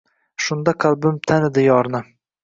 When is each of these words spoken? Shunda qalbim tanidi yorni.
Shunda 0.45 0.73
qalbim 0.83 1.19
tanidi 1.31 1.65
yorni. 1.67 2.01